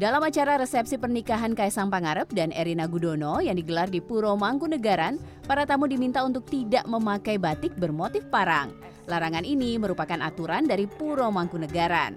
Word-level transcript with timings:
Dalam 0.00 0.24
acara 0.24 0.56
resepsi 0.56 0.96
pernikahan 0.96 1.52
Kaisang 1.52 1.92
Pangarep 1.92 2.32
dan 2.32 2.56
Erina 2.56 2.88
Gudono 2.88 3.36
yang 3.44 3.60
digelar 3.60 3.84
di 3.84 4.00
Puro 4.00 4.32
Mangkunegaran, 4.32 5.20
para 5.44 5.68
tamu 5.68 5.84
diminta 5.84 6.24
untuk 6.24 6.48
tidak 6.48 6.88
memakai 6.88 7.36
batik 7.36 7.76
bermotif 7.76 8.24
parang. 8.32 8.72
Larangan 9.04 9.44
ini 9.44 9.76
merupakan 9.76 10.16
aturan 10.24 10.64
dari 10.64 10.88
Puro 10.88 11.28
Mangkunegaran. 11.28 12.16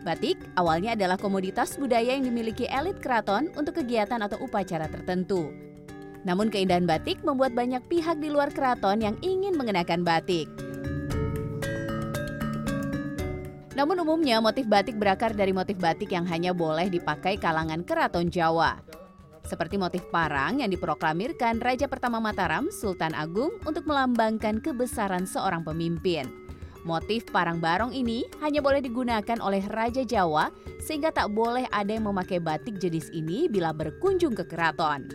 Batik 0.00 0.40
awalnya 0.56 0.96
adalah 0.96 1.20
komoditas 1.20 1.76
budaya 1.76 2.16
yang 2.16 2.24
dimiliki 2.24 2.64
elit 2.64 3.04
keraton 3.04 3.52
untuk 3.60 3.84
kegiatan 3.84 4.24
atau 4.24 4.40
upacara 4.40 4.88
tertentu. 4.88 5.52
Namun 6.24 6.48
keindahan 6.48 6.88
batik 6.88 7.20
membuat 7.20 7.52
banyak 7.52 7.84
pihak 7.92 8.16
di 8.16 8.32
luar 8.32 8.48
keraton 8.48 9.04
yang 9.04 9.20
ingin 9.20 9.60
mengenakan 9.60 10.08
batik. 10.08 10.48
Namun 13.80 13.96
umumnya 14.04 14.44
motif 14.44 14.68
batik 14.68 15.00
berakar 15.00 15.32
dari 15.32 15.56
motif 15.56 15.80
batik 15.80 16.12
yang 16.12 16.28
hanya 16.28 16.52
boleh 16.52 16.92
dipakai 16.92 17.40
kalangan 17.40 17.80
keraton 17.80 18.28
Jawa. 18.28 18.76
Seperti 19.40 19.80
motif 19.80 20.04
parang 20.12 20.60
yang 20.60 20.68
diproklamirkan 20.68 21.64
Raja 21.64 21.88
pertama 21.88 22.20
Mataram, 22.20 22.68
Sultan 22.68 23.16
Agung 23.16 23.56
untuk 23.64 23.88
melambangkan 23.88 24.60
kebesaran 24.60 25.24
seorang 25.24 25.64
pemimpin. 25.64 26.28
Motif 26.84 27.24
parang 27.32 27.56
barong 27.56 27.96
ini 27.96 28.28
hanya 28.44 28.60
boleh 28.60 28.84
digunakan 28.84 29.40
oleh 29.40 29.64
Raja 29.72 30.04
Jawa 30.04 30.52
sehingga 30.84 31.08
tak 31.08 31.32
boleh 31.32 31.64
ada 31.72 31.96
yang 31.96 32.04
memakai 32.04 32.36
batik 32.36 32.76
jenis 32.76 33.08
ini 33.16 33.48
bila 33.48 33.72
berkunjung 33.72 34.36
ke 34.36 34.44
keraton. 34.44 35.08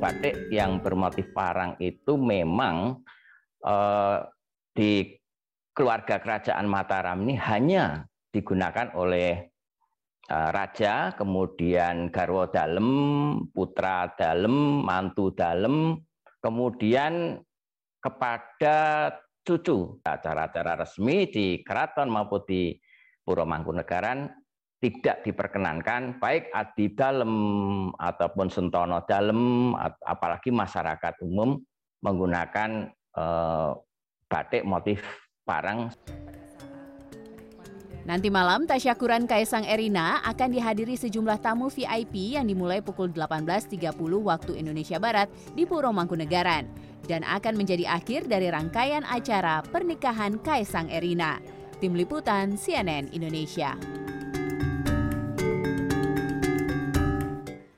Batik 0.00 0.48
yang 0.48 0.80
bermotif 0.80 1.28
parang 1.36 1.76
itu 1.76 2.16
memang 2.16 3.04
di 4.72 4.90
keluarga 5.78 6.18
kerajaan 6.18 6.66
Mataram 6.66 7.22
ini 7.22 7.38
hanya 7.38 8.02
digunakan 8.34 8.90
oleh 8.98 9.46
eh, 10.26 10.50
raja, 10.50 11.14
kemudian 11.14 12.10
garwo 12.10 12.50
dalem, 12.50 12.90
putra 13.54 14.10
dalem, 14.18 14.82
mantu 14.82 15.30
dalem, 15.30 16.02
kemudian 16.42 17.38
kepada 18.02 19.10
cucu. 19.46 20.02
Acara-acara 20.02 20.82
resmi 20.82 21.30
di 21.30 21.62
keraton 21.62 22.10
maupun 22.10 22.42
di 22.42 22.74
Puro 23.22 23.46
Mangkunegaran 23.46 24.28
tidak 24.78 25.26
diperkenankan 25.26 26.22
baik 26.22 26.54
adi 26.54 26.94
dalem 26.94 27.32
ataupun 27.98 28.46
sentono 28.46 29.02
dalem 29.10 29.74
apalagi 30.06 30.54
masyarakat 30.54 31.18
umum 31.26 31.58
menggunakan 31.98 32.94
eh, 33.18 33.70
batik 34.30 34.62
motif 34.62 35.02
parang. 35.42 35.90
Nanti 38.08 38.32
malam 38.32 38.64
tasyakuran 38.64 39.28
Kaisang 39.28 39.68
Erina 39.68 40.24
akan 40.24 40.48
dihadiri 40.48 40.96
sejumlah 40.96 41.44
tamu 41.44 41.68
VIP 41.68 42.40
yang 42.40 42.48
dimulai 42.48 42.80
pukul 42.80 43.12
18.30 43.12 43.92
waktu 44.24 44.56
Indonesia 44.56 44.96
Barat 44.96 45.28
di 45.52 45.68
Puro 45.68 45.92
Mangkunegaran 45.92 46.64
dan 47.04 47.20
akan 47.20 47.60
menjadi 47.60 47.84
akhir 47.84 48.24
dari 48.24 48.48
rangkaian 48.48 49.04
acara 49.04 49.60
pernikahan 49.60 50.40
Kaisang 50.40 50.88
Erina. 50.88 51.36
Tim 51.84 51.92
Liputan 51.92 52.56
CNN 52.56 53.12
Indonesia. 53.12 53.76